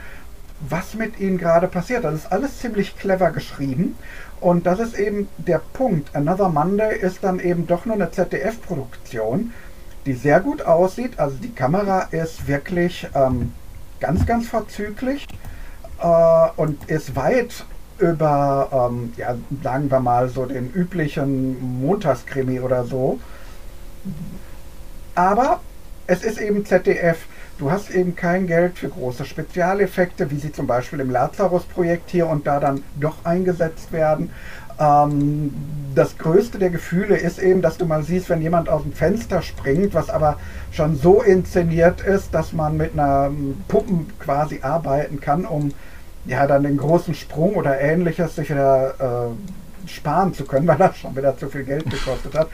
[0.69, 2.03] was mit ihnen gerade passiert.
[2.03, 3.95] Das ist alles ziemlich clever geschrieben.
[4.39, 6.13] Und das ist eben der Punkt.
[6.15, 9.53] Another Monday ist dann eben doch nur eine ZDF-Produktion,
[10.05, 11.19] die sehr gut aussieht.
[11.19, 13.53] Also die Kamera ist wirklich ähm,
[13.99, 15.27] ganz, ganz vorzüglich
[16.01, 17.65] äh, und ist weit
[17.97, 23.19] über, ähm, ja, sagen wir mal, so den üblichen Montagskrimi oder so.
[25.15, 25.61] Aber
[26.07, 27.17] es ist eben ZDF.
[27.59, 32.27] Du hast eben kein Geld für große Spezialeffekte, wie sie zum Beispiel im Lazarus-Projekt hier
[32.27, 34.31] und da dann doch eingesetzt werden.
[34.79, 35.53] Ähm,
[35.95, 39.41] das größte der Gefühle ist eben, dass du mal siehst, wenn jemand aus dem Fenster
[39.41, 40.37] springt, was aber
[40.71, 43.31] schon so inszeniert ist, dass man mit einer
[43.67, 45.71] Puppen quasi arbeiten kann, um
[46.25, 49.29] ja dann den großen Sprung oder ähnliches sich wieder
[49.85, 52.49] äh, sparen zu können, weil das schon wieder zu viel Geld gekostet hat.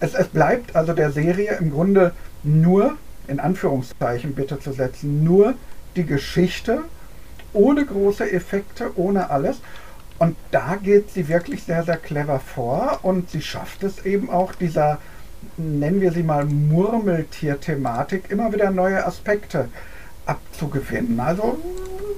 [0.00, 5.54] Es, es bleibt also der Serie im Grunde nur, in Anführungszeichen bitte zu setzen, nur
[5.96, 6.82] die Geschichte,
[7.52, 9.60] ohne große Effekte, ohne alles.
[10.18, 14.52] Und da geht sie wirklich sehr, sehr clever vor und sie schafft es eben auch
[14.54, 14.98] dieser,
[15.56, 19.68] nennen wir sie mal, Murmeltier-Thematik, immer wieder neue Aspekte
[20.26, 21.20] abzugewinnen.
[21.20, 21.58] Also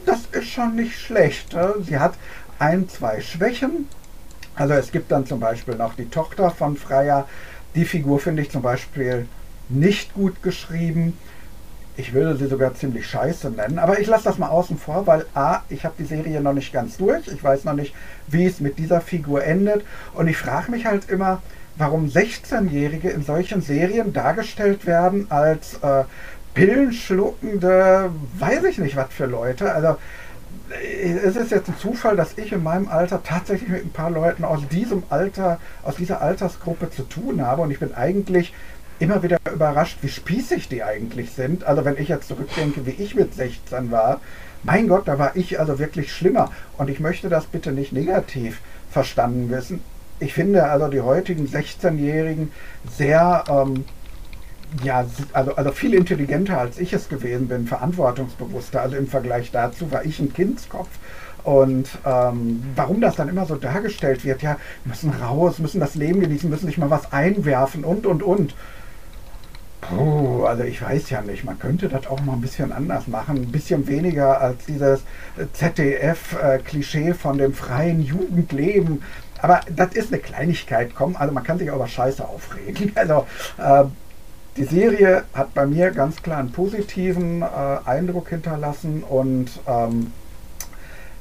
[0.07, 1.55] das ist schon nicht schlecht.
[1.87, 2.15] Sie hat
[2.59, 3.87] ein, zwei Schwächen.
[4.55, 7.29] Also es gibt dann zum Beispiel noch die Tochter von Freier.
[7.75, 9.27] Die Figur finde ich zum Beispiel
[9.69, 11.17] nicht gut geschrieben.
[11.97, 15.27] Ich würde sie sogar ziemlich scheiße nennen, aber ich lasse das mal außen vor, weil
[15.35, 17.27] A, ich habe die Serie noch nicht ganz durch.
[17.29, 17.95] Ich weiß noch nicht,
[18.29, 19.85] wie es mit dieser Figur endet.
[20.15, 21.43] Und ich frage mich halt immer,
[21.77, 26.05] warum 16-Jährige in solchen Serien dargestellt werden als äh,
[26.55, 29.73] pillenschluckende, weiß ich nicht was für Leute.
[29.73, 29.97] Also
[31.25, 34.45] es ist jetzt ein Zufall, dass ich in meinem Alter tatsächlich mit ein paar Leuten
[34.45, 38.55] aus diesem Alter, aus dieser Altersgruppe zu tun habe und ich bin eigentlich
[39.01, 41.65] immer wieder überrascht, wie spießig die eigentlich sind.
[41.65, 44.21] Also wenn ich jetzt zurückdenke, wie ich mit 16 war,
[44.63, 46.51] mein Gott, da war ich also wirklich schlimmer.
[46.77, 48.61] Und ich möchte das bitte nicht negativ
[48.91, 49.83] verstanden wissen.
[50.21, 52.53] Ich finde also die heutigen 16-Jährigen
[52.95, 53.85] sehr ähm,
[54.85, 58.83] ja, also, also viel intelligenter als ich es gewesen bin, verantwortungsbewusster.
[58.83, 60.89] Also im Vergleich dazu war ich ein Kindskopf.
[61.43, 66.21] Und ähm, warum das dann immer so dargestellt wird, ja, müssen raus, müssen das Leben
[66.21, 68.55] genießen, müssen sich mal was einwerfen und, und, und.
[69.81, 73.37] Puh, also ich weiß ja nicht, man könnte das auch mal ein bisschen anders machen,
[73.37, 75.01] ein bisschen weniger als dieses
[75.55, 79.03] ZDF-Klischee von dem freien Jugendleben.
[79.41, 82.93] Aber das ist eine Kleinigkeit, komm, also man kann sich auch über Scheiße aufregen.
[83.01, 83.85] Also äh,
[84.57, 87.47] die Serie hat bei mir ganz klar einen positiven äh,
[87.87, 90.13] Eindruck hinterlassen und ähm,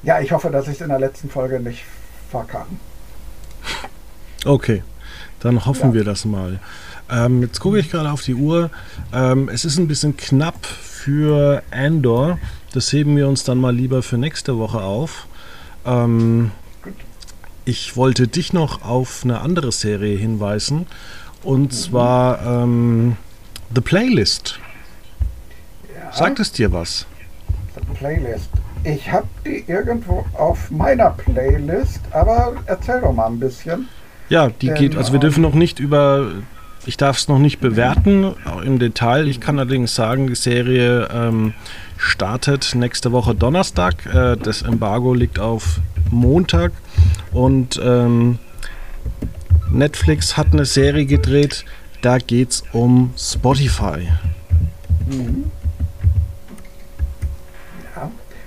[0.04, 1.86] ja, ich hoffe, dass ich es in der letzten Folge nicht
[2.30, 2.80] verkam.
[4.46, 4.84] Okay,
[5.40, 5.94] dann hoffen ja.
[5.94, 6.60] wir das mal.
[7.12, 8.70] Ähm, jetzt gucke ich gerade auf die Uhr.
[9.14, 12.38] Ähm, es ist ein bisschen knapp für Andor.
[12.74, 15.28] Das heben wir uns dann mal lieber für nächste Woche auf.
[15.86, 16.52] Ähm,
[17.66, 20.88] ich wollte dich noch auf eine andere Serie hinweisen.
[21.44, 23.16] Und zwar ähm,
[23.74, 24.60] The Playlist.
[25.94, 26.12] Ja.
[26.12, 27.06] Sagt es dir was?
[27.76, 28.50] The Playlist.
[28.84, 33.88] Ich habe die irgendwo auf meiner Playlist, aber erzähl doch mal ein bisschen.
[34.30, 36.32] Ja, die Denn, geht, also wir dürfen noch nicht über,
[36.86, 39.28] ich darf es noch nicht bewerten im Detail.
[39.28, 41.54] Ich kann allerdings sagen, die Serie ähm,
[41.98, 44.06] startet nächste Woche Donnerstag.
[44.06, 46.72] Äh, das Embargo liegt auf Montag
[47.32, 48.40] und ähm,
[49.72, 51.66] Netflix hat eine Serie gedreht,
[52.02, 54.10] da geht es um Spotify.
[55.08, 55.52] Mhm.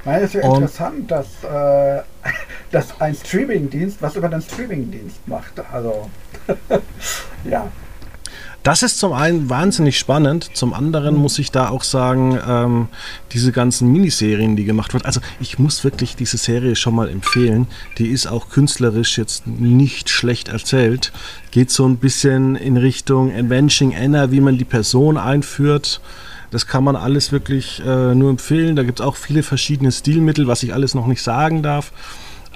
[0.05, 2.03] Ja, es ja Und interessant, dass, äh,
[2.73, 5.53] dass ein Streamingdienst was über den Streamingdienst macht.
[5.73, 6.11] Also,
[7.45, 7.71] ja.
[8.63, 12.89] Das ist zum einen wahnsinnig spannend, zum anderen muss ich da auch sagen, ähm,
[13.33, 15.05] diese ganzen Miniserien, die gemacht wird.
[15.05, 17.67] Also ich muss wirklich diese Serie schon mal empfehlen.
[17.99, 21.11] Die ist auch künstlerisch jetzt nicht schlecht erzählt.
[21.51, 26.01] Geht so ein bisschen in Richtung Avenging Anna, wie man die Person einführt.
[26.53, 28.77] Das kann man alles wirklich äh, nur empfehlen.
[28.77, 31.93] Da gibt es auch viele verschiedene Stilmittel, was ich alles noch nicht sagen darf.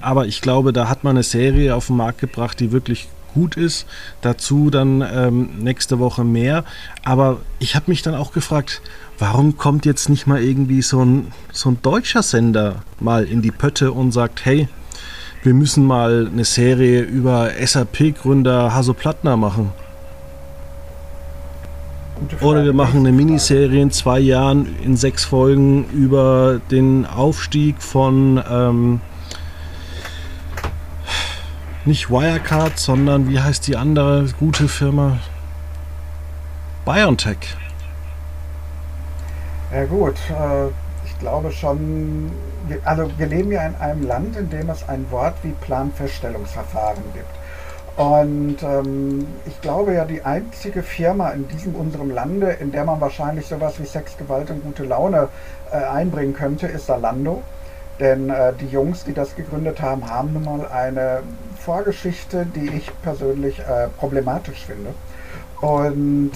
[0.01, 3.57] Aber ich glaube, da hat man eine Serie auf den Markt gebracht, die wirklich gut
[3.57, 3.87] ist.
[4.23, 6.65] Dazu dann ähm, nächste Woche mehr.
[7.05, 8.81] Aber ich habe mich dann auch gefragt,
[9.19, 13.51] warum kommt jetzt nicht mal irgendwie so ein, so ein deutscher Sender mal in die
[13.51, 14.69] Pötte und sagt, hey,
[15.43, 19.71] wir müssen mal eine Serie über SAP-Gründer Hasso Plattner machen.
[22.41, 28.43] Oder wir machen eine Miniserie in zwei Jahren in sechs Folgen über den Aufstieg von
[28.51, 29.01] ähm,
[31.87, 35.19] nicht Wirecard, sondern wie heißt die andere gute Firma?
[36.85, 37.57] BioNTech.
[39.73, 40.69] Ja gut, äh,
[41.05, 42.31] ich glaube schon,
[42.85, 47.27] also wir leben ja in einem Land, in dem es ein Wort wie Planfeststellungsverfahren gibt.
[47.97, 53.01] Und ähm, ich glaube ja, die einzige Firma in diesem unserem Lande, in der man
[53.01, 55.29] wahrscheinlich sowas wie Sex, Gewalt und gute Laune
[55.73, 57.43] äh, einbringen könnte, ist Salando.
[58.01, 61.23] Denn äh, die Jungs, die das gegründet haben, haben nun mal eine
[61.59, 64.91] Vorgeschichte, die ich persönlich äh, problematisch finde.
[65.61, 66.33] Und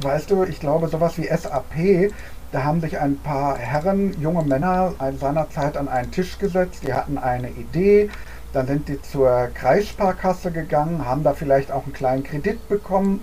[0.00, 2.12] weißt du, ich glaube, sowas wie SAP,
[2.52, 7.18] da haben sich ein paar Herren, junge Männer seinerzeit an einen Tisch gesetzt, die hatten
[7.18, 8.08] eine Idee,
[8.52, 13.20] dann sind die zur Kreissparkasse gegangen, haben da vielleicht auch einen kleinen Kredit bekommen.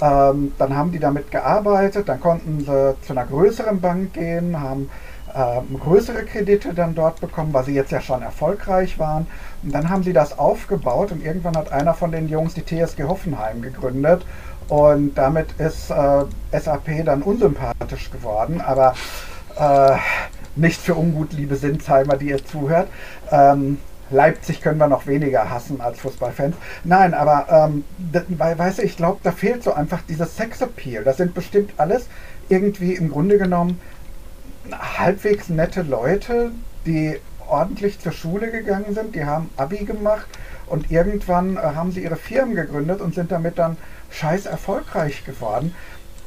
[0.00, 4.88] Ähm, dann haben die damit gearbeitet, dann konnten sie zu einer größeren Bank gehen, haben
[5.34, 9.26] äh, größere Kredite dann dort bekommen, weil sie jetzt ja schon erfolgreich waren.
[9.62, 13.04] Und dann haben sie das aufgebaut und irgendwann hat einer von den Jungs die TSG
[13.04, 14.24] Hoffenheim gegründet
[14.70, 18.94] und damit ist äh, SAP dann unsympathisch geworden, aber
[19.58, 19.96] äh,
[20.54, 22.88] nicht für ungut, liebe Sinsheimer, die ihr zuhört.
[23.32, 23.78] Ähm,
[24.10, 26.56] Leipzig können wir noch weniger hassen als Fußballfans.
[26.84, 31.04] Nein, aber ähm, das, weißt du, ich glaube, da fehlt so einfach dieses Sexappeal.
[31.04, 32.06] Das sind bestimmt alles
[32.48, 33.80] irgendwie im Grunde genommen
[34.70, 36.52] halbwegs nette Leute,
[36.86, 37.18] die
[37.48, 40.26] ordentlich zur Schule gegangen sind, die haben Abi gemacht
[40.66, 43.76] und irgendwann äh, haben sie ihre Firmen gegründet und sind damit dann
[44.10, 45.74] scheiß erfolgreich geworden.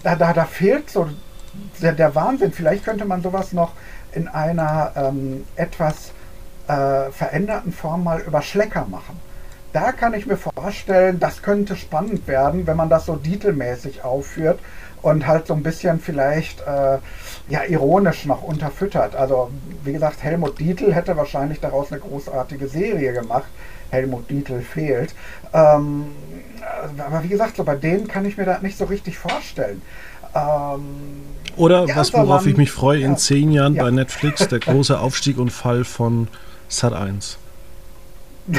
[0.03, 1.09] Da, da, da fehlt so
[1.81, 2.51] der, der Wahnsinn.
[2.51, 3.73] Vielleicht könnte man sowas noch
[4.11, 6.11] in einer ähm, etwas
[6.67, 9.19] äh, veränderten Form mal über Schlecker machen.
[9.71, 14.59] Da kann ich mir vorstellen, das könnte spannend werden, wenn man das so titelmäßig aufführt
[15.03, 16.97] und halt so ein bisschen vielleicht äh,
[17.49, 19.15] ja ironisch noch unterfüttert.
[19.15, 19.51] Also
[19.83, 23.47] wie gesagt, Helmut Dietl hätte wahrscheinlich daraus eine großartige Serie gemacht.
[23.91, 25.13] Helmut Dietl fehlt.
[25.53, 26.05] Ähm,
[26.97, 29.81] aber wie gesagt, so bei denen kann ich mir das nicht so richtig vorstellen.
[30.33, 31.21] Ähm,
[31.57, 33.83] Oder ja, was, worauf ich mich freue, in ja, zehn Jahren ja.
[33.83, 36.27] bei Netflix, der große Aufstieg und Fall von
[36.69, 37.37] Sat 1.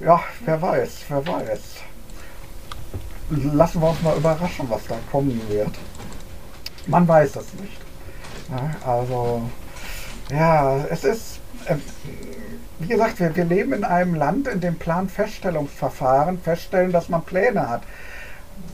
[0.00, 1.60] ja, wer weiß, wer weiß.
[3.30, 5.70] Lassen wir uns mal überraschen, was da kommen wird.
[6.86, 7.78] Man weiß es nicht.
[8.84, 9.42] also,
[10.30, 11.76] ja, es ist, äh,
[12.80, 17.68] wie gesagt, wir, wir leben in einem Land, in dem Planfeststellungsverfahren feststellen, dass man Pläne
[17.68, 17.82] hat.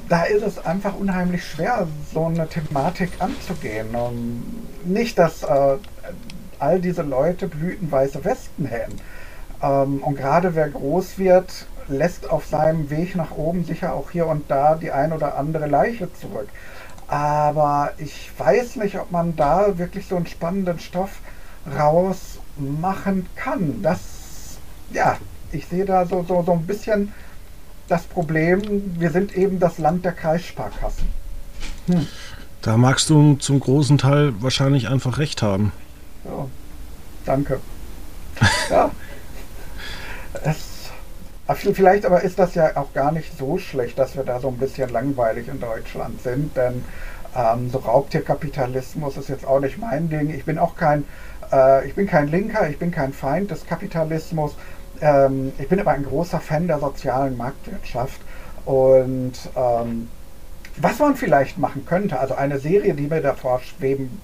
[0.08, 3.94] Da ist es einfach unheimlich schwer, so eine Thematik anzugehen.
[3.94, 4.42] Und
[4.84, 5.76] nicht, dass äh,
[6.58, 9.00] all diese Leute blütenweiße Westen hätten.
[9.62, 14.26] Ähm, und gerade wer groß wird, lässt auf seinem Weg nach oben sicher auch hier
[14.26, 16.48] und da die ein oder andere Leiche zurück.
[17.08, 21.20] Aber ich weiß nicht, ob man da wirklich so einen spannenden Stoff
[21.78, 23.82] raus machen kann.
[23.82, 24.00] Das,
[24.90, 25.16] ja,
[25.52, 27.12] ich sehe da so, so, so ein bisschen
[27.88, 31.08] das Problem, wir sind eben das Land der Kreissparkassen.
[31.86, 32.06] Hm.
[32.62, 35.72] Da magst du zum großen Teil wahrscheinlich einfach recht haben.
[36.24, 36.46] Ja,
[37.24, 37.60] danke.
[38.70, 38.90] ja.
[40.44, 40.75] Es,
[41.54, 44.58] vielleicht aber ist das ja auch gar nicht so schlecht, dass wir da so ein
[44.58, 46.84] bisschen langweilig in Deutschland sind, denn
[47.36, 50.30] ähm, so Raubtierkapitalismus ist jetzt auch nicht mein Ding.
[50.30, 51.04] Ich bin auch kein
[51.52, 54.54] äh, ich bin kein Linker, ich bin kein Feind des Kapitalismus.
[55.00, 58.20] Ähm, ich bin aber ein großer Fan der sozialen Marktwirtschaft.
[58.64, 60.08] Und ähm,
[60.76, 64.20] was man vielleicht machen könnte, also eine Serie, die mir davor schweben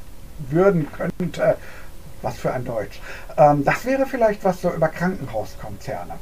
[0.51, 1.57] würden könnte,
[2.23, 3.01] was für ein Deutsch,
[3.37, 6.15] ähm, das wäre vielleicht was so über Krankenhauskonzerne.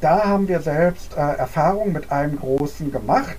[0.00, 3.36] Da haben wir selbst äh, Erfahrung mit einem großen gemacht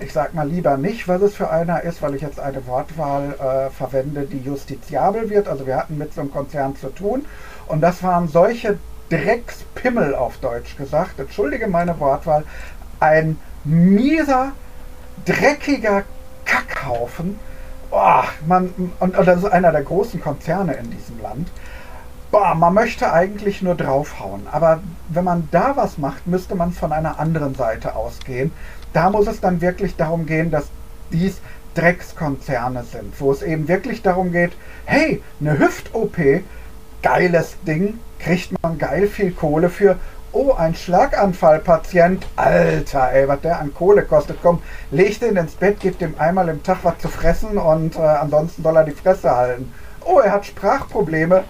[0.00, 3.34] ich sag mal lieber nicht, was es für einer ist, weil ich jetzt eine Wortwahl
[3.34, 5.48] äh, verwende, die justiziabel wird.
[5.48, 7.24] Also wir hatten mit so einem Konzern zu tun
[7.66, 8.78] und das waren solche
[9.10, 12.44] Dreckspimmel auf Deutsch gesagt, entschuldige meine Wortwahl,
[13.00, 14.52] ein mieser,
[15.24, 16.04] dreckiger
[16.44, 17.38] Kackhaufen.
[17.90, 21.48] Oh, man, und, und das ist einer der großen Konzerne in diesem Land.
[22.30, 24.46] Boah, man möchte eigentlich nur draufhauen.
[24.52, 28.52] Aber wenn man da was macht, müsste man von einer anderen Seite ausgehen
[28.92, 30.66] da muss es dann wirklich darum gehen, dass
[31.12, 31.40] dies
[31.74, 34.52] Dreckskonzerne sind, wo es eben wirklich darum geht,
[34.86, 36.16] hey, eine Hüft-OP,
[37.02, 39.96] geiles Ding, kriegt man geil viel Kohle für.
[40.32, 44.38] Oh, ein Schlaganfallpatient, Alter, ey, was der an Kohle kostet.
[44.42, 48.00] Komm, leg den ins Bett, gib dem einmal im Tag was zu fressen und äh,
[48.00, 49.72] ansonsten soll er die Fresse halten.
[50.04, 51.44] Oh, er hat Sprachprobleme.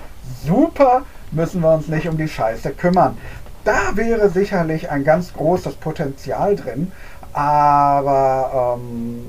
[0.44, 1.02] Super,
[1.32, 3.16] müssen wir uns nicht um die Scheiße kümmern.
[3.64, 6.92] Da wäre sicherlich ein ganz großes Potenzial drin.
[7.32, 9.26] Aber ähm,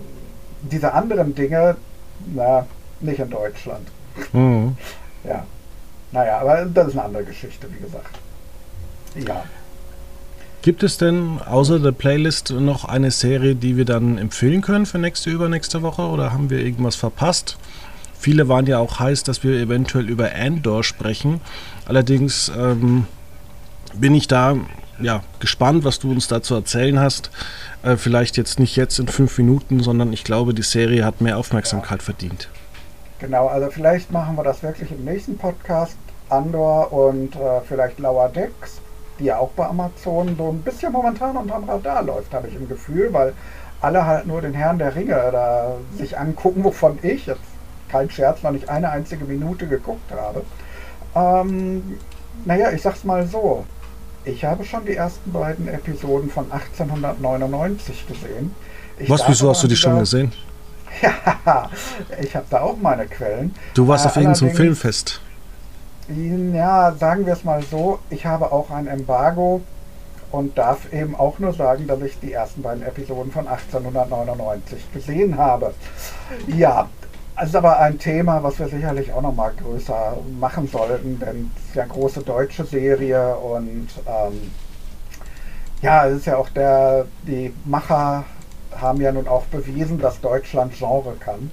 [0.62, 1.76] diese anderen Dinge,
[2.34, 2.66] na,
[3.02, 3.88] nicht in Deutschland.
[4.34, 4.76] Mhm.
[5.24, 5.46] Ja.
[6.12, 8.20] Naja, aber das ist eine andere Geschichte, wie gesagt.
[9.16, 9.44] Ja.
[10.62, 14.98] Gibt es denn außer der Playlist noch eine Serie, die wir dann empfehlen können für
[14.98, 17.58] nächste, übernächste Woche oder haben wir irgendwas verpasst?
[18.20, 21.42] Viele waren ja auch heiß, dass wir eventuell über Andor sprechen.
[21.86, 23.06] Allerdings ähm,
[23.94, 24.58] bin ich da
[25.02, 27.32] ja, gespannt, was du uns dazu erzählen hast.
[27.84, 31.38] Äh, vielleicht jetzt nicht jetzt in fünf Minuten, sondern ich glaube, die Serie hat mehr
[31.38, 32.06] Aufmerksamkeit ja.
[32.06, 32.50] verdient.
[33.20, 35.96] Genau, also vielleicht machen wir das wirklich im nächsten Podcast.
[36.30, 38.80] Andor und äh, vielleicht Lower Decks,
[39.18, 42.68] die ja auch bei Amazon so ein bisschen momentan unterm Radar läuft, habe ich im
[42.70, 43.34] Gefühl, weil
[43.82, 47.42] alle halt nur den Herrn der Ringe da sich angucken, wovon ich jetzt
[47.90, 50.44] kein Scherz noch nicht eine einzige Minute geguckt habe.
[51.16, 51.98] Ähm,
[52.46, 53.66] naja, ich sag's mal so.
[54.26, 58.54] Ich habe schon die ersten beiden Episoden von 1899 gesehen.
[58.98, 60.32] Ich Was, wieso hast du die schon gesehen?
[61.02, 61.70] Ja,
[62.22, 63.56] ich habe da auch meine Quellen.
[63.74, 65.22] Du warst äh, auf irgendeinem Filmfest.
[66.54, 69.62] Ja, sagen wir es mal so, ich habe auch ein Embargo
[70.32, 75.38] und darf eben auch nur sagen, dass ich die ersten beiden Episoden von 1899 gesehen
[75.38, 75.74] habe.
[76.48, 76.88] Ja,
[77.42, 81.52] es ist aber ein Thema, was wir sicherlich auch noch mal größer machen sollten, denn
[81.56, 84.52] es ist ja eine große deutsche Serie und ähm,
[85.82, 88.26] ja, es ist ja auch der, die Macher
[88.80, 91.52] haben ja nun auch bewiesen, dass Deutschland Genre kann.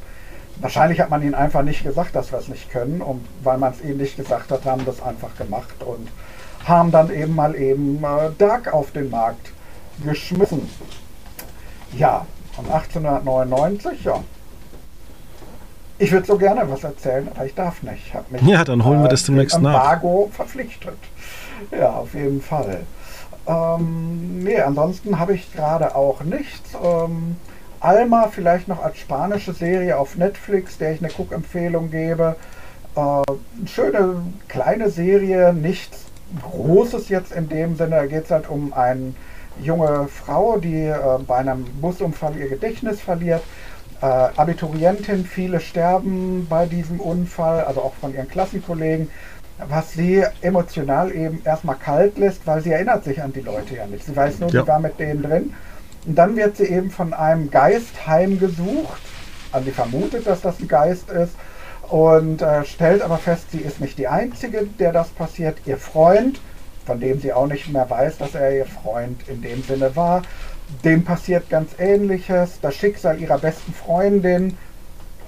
[0.56, 3.72] Wahrscheinlich hat man ihnen einfach nicht gesagt, dass wir es nicht können und weil man
[3.72, 6.08] es ihnen nicht gesagt hat, haben das einfach gemacht und
[6.64, 9.52] haben dann eben mal eben äh, Dark auf den Markt
[10.04, 10.68] geschmissen.
[11.96, 14.24] Ja, von 1899, ja.
[15.98, 18.12] Ich würde so gerne was erzählen, aber ich darf nicht.
[18.30, 19.74] Mich, ja, dann holen wir das äh, demnächst nach.
[19.74, 20.98] Embargo verpflichtet.
[21.70, 22.80] Ja, auf jeden Fall.
[23.46, 26.70] Ähm, nee, ansonsten habe ich gerade auch nichts.
[26.82, 27.36] Ähm,
[27.80, 32.36] Alma vielleicht noch als spanische Serie auf Netflix, der ich eine Cook-Empfehlung gebe.
[32.96, 36.04] Äh, schöne kleine Serie, nichts
[36.42, 37.96] Großes jetzt in dem Sinne.
[37.96, 39.14] Da geht es halt um eine
[39.62, 43.42] junge Frau, die äh, bei einem Busunfall ihr Gedächtnis verliert.
[44.00, 49.08] Äh, Abiturientin, viele sterben bei diesem Unfall, also auch von ihren Klassenkollegen
[49.68, 53.86] was sie emotional eben erstmal kalt lässt, weil sie erinnert sich an die Leute ja
[53.86, 54.04] nicht.
[54.04, 54.62] Sie weiß nur, ja.
[54.62, 55.54] die war mit denen drin.
[56.06, 59.00] Und dann wird sie eben von einem Geist heimgesucht.
[59.52, 61.34] Also sie vermutet, dass das ein Geist ist.
[61.88, 65.56] Und äh, stellt aber fest, sie ist nicht die Einzige, der das passiert.
[65.66, 66.40] Ihr Freund,
[66.84, 70.22] von dem sie auch nicht mehr weiß, dass er ihr Freund in dem Sinne war,
[70.84, 72.58] dem passiert ganz Ähnliches.
[72.60, 74.56] Das Schicksal ihrer besten Freundin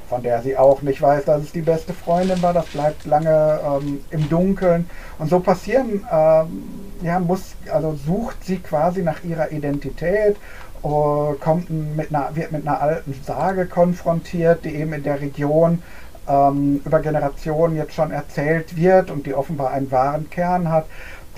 [0.09, 2.53] von der sie auch nicht weiß, dass es die beste Freundin war.
[2.53, 4.89] Das bleibt lange ähm, im Dunkeln.
[5.19, 6.63] Und so passieren, ähm,
[7.03, 10.37] ja, muss, also sucht sie quasi nach ihrer Identität,
[10.83, 15.83] äh, kommt mit einer, wird mit einer alten Sage konfrontiert, die eben in der Region
[16.27, 20.87] ähm, über Generationen jetzt schon erzählt wird und die offenbar einen wahren Kern hat.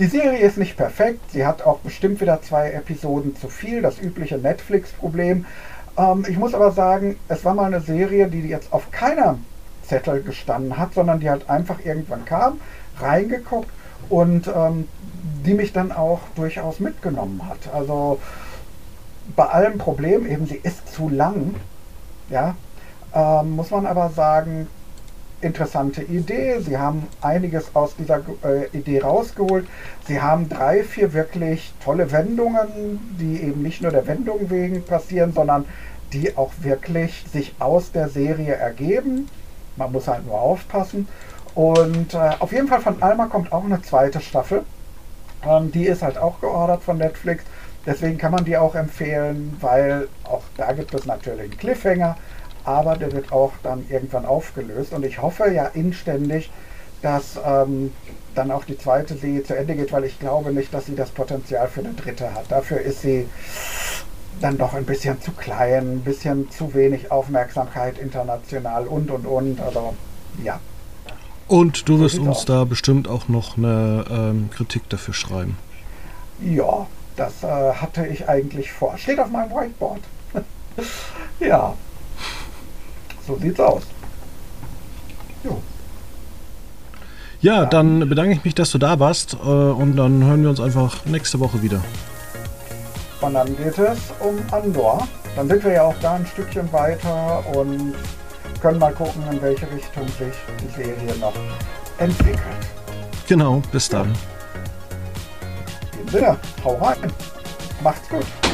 [0.00, 4.00] Die Serie ist nicht perfekt, sie hat auch bestimmt wieder zwei Episoden zu viel, das
[4.00, 5.44] übliche Netflix-Problem,
[5.98, 9.36] ähm, ich muss aber sagen, es war mal eine Serie, die jetzt auf keiner
[9.82, 12.62] Zettel gestanden hat, sondern die halt einfach irgendwann kam,
[12.98, 13.68] reingeguckt
[14.08, 14.88] und ähm,
[15.44, 17.74] die mich dann auch durchaus mitgenommen hat.
[17.74, 18.18] Also
[19.36, 21.56] bei allem Problem, eben sie ist zu lang,
[22.30, 22.54] ja,
[23.14, 24.66] ähm, muss man aber sagen,
[25.40, 26.60] interessante Idee.
[26.60, 29.66] Sie haben einiges aus dieser äh, Idee rausgeholt.
[30.06, 35.32] Sie haben drei, vier wirklich tolle Wendungen, die eben nicht nur der Wendung wegen passieren,
[35.32, 35.64] sondern
[36.12, 39.28] die auch wirklich sich aus der Serie ergeben.
[39.76, 41.08] Man muss halt nur aufpassen.
[41.54, 44.64] Und äh, auf jeden Fall von Alma kommt auch eine zweite Staffel.
[45.46, 47.44] Ähm, die ist halt auch geordert von Netflix.
[47.86, 52.16] Deswegen kann man die auch empfehlen, weil auch da gibt es natürlich einen Cliffhanger,
[52.64, 54.92] aber der wird auch dann irgendwann aufgelöst.
[54.92, 56.50] Und ich hoffe ja inständig,
[57.02, 57.92] dass ähm,
[58.34, 61.10] dann auch die zweite Serie zu Ende geht, weil ich glaube nicht, dass sie das
[61.10, 62.44] Potenzial für eine dritte hat.
[62.50, 63.26] Dafür ist sie
[64.40, 69.60] dann doch ein bisschen zu klein, ein bisschen zu wenig Aufmerksamkeit international und und und.
[69.60, 69.94] Also
[70.44, 70.60] ja.
[71.48, 72.44] Und du wirst uns aus.
[72.44, 75.56] da bestimmt auch noch eine ähm, Kritik dafür schreiben.
[76.40, 76.86] Ja,
[77.16, 78.96] das äh, hatte ich eigentlich vor.
[78.96, 80.00] Steht auf meinem Whiteboard.
[81.40, 81.74] ja.
[83.30, 83.82] So sieht's aus.
[85.44, 85.62] Jo.
[87.40, 90.58] Ja, dann bedanke ich mich, dass du da warst äh, und dann hören wir uns
[90.58, 91.80] einfach nächste Woche wieder.
[93.20, 95.06] Und dann geht es um Andor.
[95.36, 97.94] Dann sind wir ja auch da ein Stückchen weiter und
[98.60, 101.34] können mal gucken, in welche Richtung sich die Serie noch
[101.98, 102.40] entwickelt.
[103.28, 104.12] Genau, bis dann.
[105.92, 107.12] In dem Sinne, hau rein.
[107.80, 108.49] Macht's gut.